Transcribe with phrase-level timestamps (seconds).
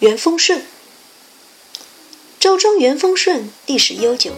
[0.00, 0.60] 元丰顺，
[2.40, 4.32] 周庄元丰顺历史悠久，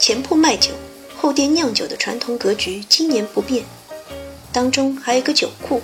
[0.00, 0.72] 前铺卖酒，
[1.16, 3.64] 后店酿酒的传统格局今年不变，
[4.52, 5.80] 当中还有一个酒库。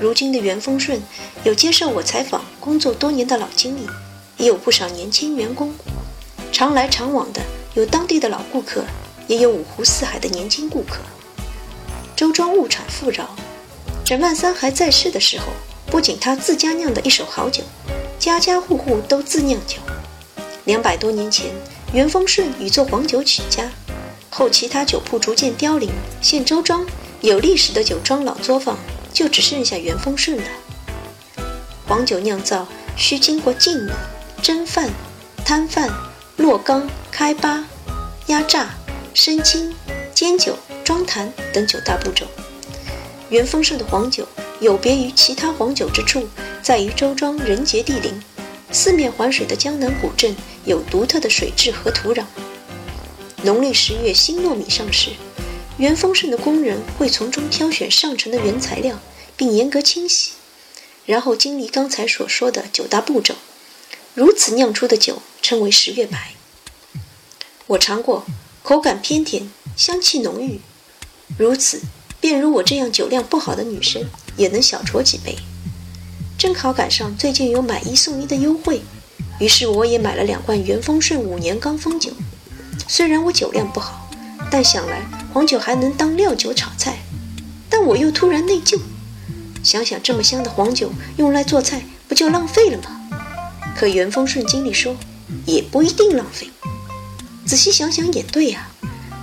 [0.00, 1.00] 如今的元丰顺
[1.44, 3.86] 有接受我采访、工作多年的老经理，
[4.36, 5.72] 也有不少年轻员工，
[6.50, 7.40] 常来常往的
[7.74, 8.84] 有当地的老顾客，
[9.28, 10.98] 也有五湖四海的年轻顾客。
[12.16, 13.36] 周庄物产富饶，
[14.04, 15.46] 沈万三还在世的时候，
[15.86, 17.62] 不仅他自家酿的一手好酒，
[18.18, 19.78] 家家户户都自酿酒。
[20.64, 21.50] 两百多年前，
[21.92, 23.70] 元丰顺以做黄酒起家，
[24.30, 26.86] 后其他酒铺逐渐凋零，现周庄
[27.20, 28.76] 有历史的酒庄老作坊。
[29.14, 30.42] 就只剩下元丰顺了。
[31.86, 33.92] 黄酒酿造需经过浸卤、
[34.42, 34.90] 蒸饭、
[35.44, 35.88] 摊饭、
[36.36, 37.64] 落缸、开八、
[38.26, 38.70] 压榨、
[39.14, 39.72] 生青、
[40.12, 42.26] 煎酒、装坛等九大步骤。
[43.28, 44.26] 元丰顺的黄酒
[44.58, 46.28] 有别于其他黄酒之处，
[46.64, 48.22] 在于周庄人杰地灵，
[48.72, 52.24] 四面环水的江南古镇有独特的水质和土壤。
[53.42, 55.10] 农历十月新糯米上市。
[55.76, 58.98] 原丰盛的工人会从中挑选上乘的原材料，
[59.36, 60.30] 并严格清洗，
[61.04, 63.34] 然后经历刚才所说的九大步骤，
[64.14, 66.32] 如此酿出的酒称为十月白。
[67.66, 68.24] 我尝过，
[68.62, 70.62] 口感偏甜，香气浓郁。
[71.36, 71.82] 如此，
[72.20, 75.36] 便如我这样酒量不好的女生也能小酌几杯。
[76.44, 78.82] 正好赶上最近有买一送一的优惠，
[79.40, 82.10] 于是我也买了两罐元丰顺五年钢封酒。
[82.86, 84.10] 虽然我酒量不好，
[84.50, 85.00] 但想来。
[85.32, 86.98] 黄酒还能当料酒炒菜，
[87.70, 88.78] 但我又突然内疚。
[89.62, 93.24] 想想这么香的黄酒用来做菜，不就浪费了吗？
[93.74, 94.94] 可元丰顺经理说，
[95.46, 96.50] 也不一定浪费。
[97.46, 98.68] 仔细想想也对呀，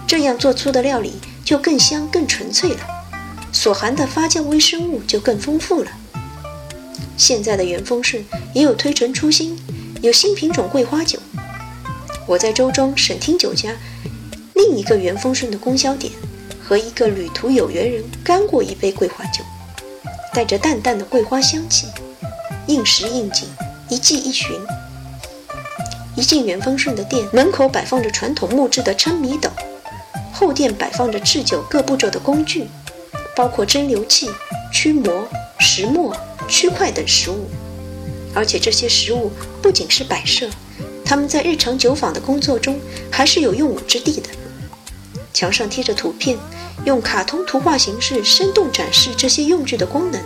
[0.08, 1.14] 这样做出的料理
[1.46, 2.80] 就更香、更纯粹了，
[3.54, 5.92] 所含的发酵微生物就更丰富了。
[7.22, 9.56] 现在的元丰顺也有推陈出新，
[10.02, 11.20] 有新品种桂花酒。
[12.26, 13.78] 我在周庄省厅酒家。
[14.56, 16.12] 另一个元丰顺的供销点，
[16.60, 19.44] 和一个旅途有缘人干过一杯桂花酒，
[20.34, 21.86] 带着淡淡的桂花香气，
[22.66, 23.48] 应时应景，
[23.88, 24.60] 一季一旬。
[26.16, 29.48] 一进元丰顺的店，门口摆放着传统木质的称米斗，
[30.34, 32.66] 后店摆放着制酒各步骤的工具，
[33.36, 34.28] 包括蒸馏器、
[34.74, 35.28] 曲磨、
[35.62, 36.14] 石磨、
[36.48, 37.48] 曲块等食物。
[38.34, 40.50] 而且这些食物不仅是摆设，
[41.06, 42.80] 他们在日常酒坊的工作中
[43.12, 44.30] 还是有用武之地的。
[45.34, 46.38] 墙上贴着图片，
[46.86, 50.22] 用卡通图画形式生动展示这些用具的功能。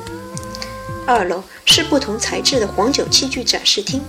[1.06, 4.02] 二楼是不同材质的黄酒器具展示厅，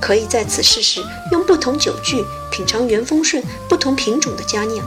[0.00, 4.86] 可以在此试试用不同酒具品尝元丰顺不同品种的佳酿。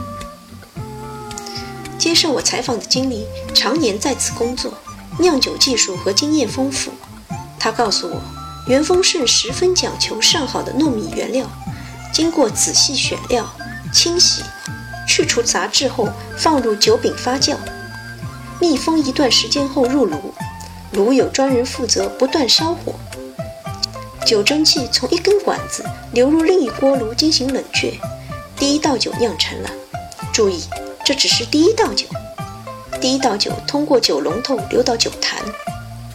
[1.98, 4.72] 接受我采访的经理常年在此工作，
[5.18, 6.90] 酿酒技术和经验丰富。
[7.58, 8.20] 他告诉我，
[8.66, 11.46] 元丰盛十分讲求上好的糯米原料，
[12.12, 13.48] 经过仔细选料、
[13.92, 14.42] 清洗。
[15.06, 17.56] 去除杂质后，放入酒饼发酵，
[18.60, 20.34] 密封一段时间后入炉，
[20.92, 22.94] 炉有专人负责不断烧火，
[24.26, 27.98] 酒蒸气从一根管子流入另一锅炉进行冷却，
[28.54, 29.70] 第一道酒酿成了。
[30.30, 30.62] 注意，
[31.04, 32.06] 这只是第一道酒，
[33.00, 35.40] 第一道酒通过酒龙头流到酒坛。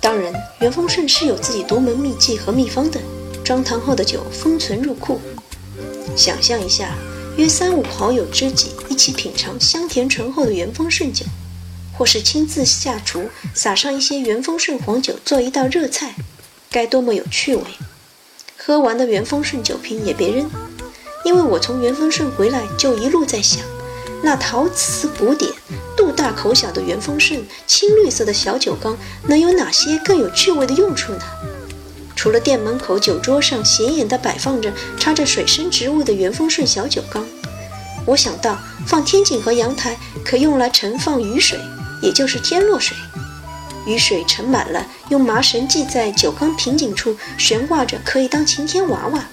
[0.01, 2.99] 当然，元丰盛是有自己独门秘技和秘方的，
[3.44, 5.19] 装坛后的酒封存入库。
[6.16, 6.95] 想象一下。
[7.35, 11.25] 约三五好友知己一起品尝香甜醇厚的元丰顺酒，
[11.97, 16.13] 或是亲自下厨撒上一些元丰顺黄酒做一道热菜，
[16.69, 17.63] 该多么有趣味！
[18.55, 20.47] 喝完的元丰顺酒瓶也别扔，
[21.25, 23.63] 因为我从元丰顺回来就一路在想，
[24.25, 25.51] 那陶瓷古典、
[25.97, 28.97] 肚大口小的元丰顺青绿色的小酒缸
[29.28, 31.22] 能有哪些更有趣味的用处呢？
[32.16, 37.25] 除了店门口酒桌上显眼地摆放着插着水生植物的元丰顺小酒缸，
[38.06, 38.57] 我想到
[38.88, 41.59] 放天井和阳台可用来盛放雨水，
[42.01, 42.95] 也就是天落水。
[43.85, 49.25] 雨水盛满了，用麻绳系在酒缸瓶颈处悬挂着，可以当晴天娃娃。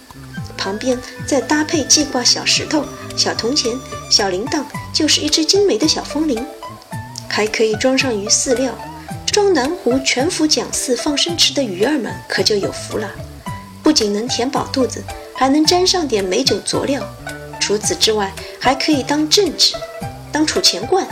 [0.57, 2.85] 旁边再搭配系挂小石头、
[3.17, 3.73] 小铜钱、
[4.11, 6.45] 小铃铛，就是一只精美的小风铃。
[7.29, 8.73] 还可以装上鱼饲料。
[9.33, 13.09] 装南湖全福讲寺放生池的鱼儿们可就有福了，
[13.81, 15.05] 不仅能填饱肚子，
[15.37, 17.01] 还能沾上点美酒佐料。
[17.61, 19.77] 除此之外，还可以当镇纸、
[20.33, 21.07] 当储钱罐、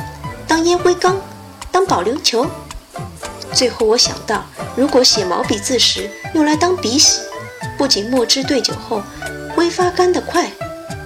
[0.49, 1.21] 当烟灰缸、
[1.71, 2.45] 当保龄球。
[3.53, 4.45] 最后我想到，
[4.75, 7.21] 如果写毛笔字时用来当笔洗，
[7.79, 9.01] 不仅墨汁兑酒后
[9.55, 10.51] 挥发干得快，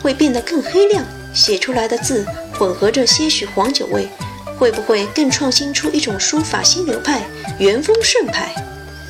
[0.02, 1.04] 会变得更黑亮，
[1.34, 2.26] 写出来的字
[2.62, 4.08] 混合着些许黄酒味。
[4.56, 7.28] 会不会更创新出一种书法新流派——
[7.58, 8.54] 元丰顺派？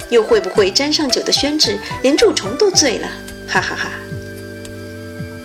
[0.08, 3.08] 又会不会沾上酒的宣纸，连蛀虫都醉了？
[3.46, 3.90] 哈哈哈！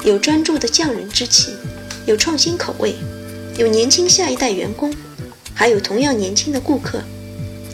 [0.05, 1.57] 有专注的匠人之气，
[2.05, 2.95] 有创新口味，
[3.57, 4.95] 有年轻下一代员工，
[5.53, 7.03] 还有同样年轻的顾客，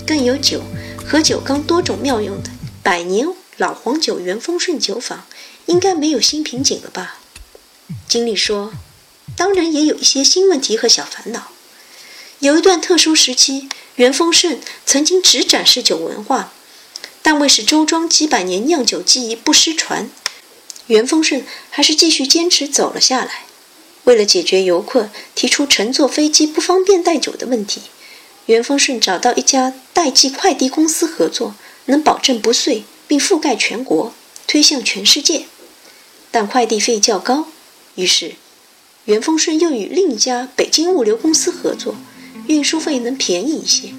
[0.07, 0.63] 更有酒
[1.05, 2.49] 和酒缸多种妙用的
[2.81, 3.27] 百年
[3.57, 5.25] 老黄酒元丰顺酒坊，
[5.67, 7.19] 应该没有新瓶颈了吧？
[8.07, 8.73] 经理说，
[9.35, 11.51] 当然也有一些新问题和小烦恼。
[12.39, 16.51] 有一段特殊时期，袁丰盛曾经只展示酒文化，
[17.21, 20.09] 但为使周庄几百年酿酒技艺不失传，
[20.87, 23.45] 袁丰盛还是继续坚持走了下来。
[24.03, 27.83] 为了解决游客提出乘坐飞机不方便带酒的问题，
[28.47, 31.55] 袁丰盛找到一家代寄快递公司合作，
[31.85, 34.13] 能保证不碎，并覆盖全国，
[34.45, 35.45] 推向全世界。
[36.29, 37.47] 但快递费较高，
[37.95, 38.35] 于是
[39.05, 41.95] 元丰顺又与另一家北京物流公司合作。
[42.47, 43.93] 运输费能便宜一些，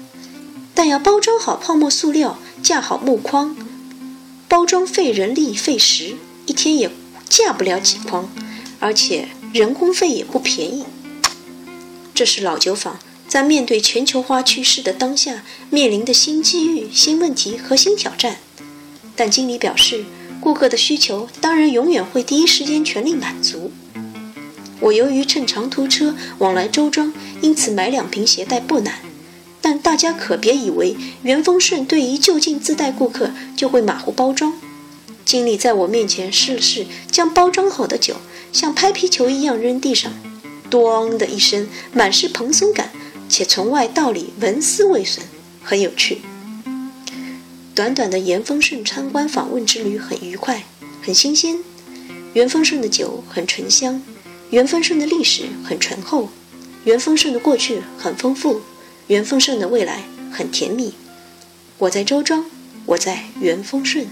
[0.75, 3.57] 但要包装好泡沫塑料，架好木框，
[4.47, 6.13] 包装费人力费时，
[6.45, 6.91] 一天也
[7.27, 8.29] 架不了几筐，
[8.79, 10.85] 而且人工费也不便宜。
[12.13, 18.37] 这是老酒坊在面对全球化趋势的当下面临的新机遇、新问题和新挑战。
[19.15, 20.05] 但经理表示，
[20.39, 23.71] 顾客的需求当然永远会第一时间全力满足。
[24.79, 28.95] 我由于乘长途车往来周庄，因此买两瓶携带不难。
[29.61, 34.53] 但大家可别以为元丰顺对于就近自带顾客就会马虎包装。
[35.25, 38.17] 经理在我面前试了试，将包装好的酒
[38.51, 40.13] 像拍皮球一样扔地上，
[40.69, 42.91] 咣的一声，满是蓬松感，
[43.27, 45.25] 且从外到里纹丝未损，
[45.63, 46.21] 很有趣。
[47.73, 50.63] 短短的元丰顺参观访问之旅很愉快，
[51.01, 51.57] 很新鲜。
[52.33, 54.03] 元丰顺的酒很醇香。
[54.55, 56.29] 元丰盛的历史很醇厚，
[56.85, 58.61] 元丰盛的过去很丰富，
[59.07, 60.93] 元丰盛的未来很甜蜜。
[61.77, 62.45] 我在周庄，
[62.85, 64.07] 我在元丰盛。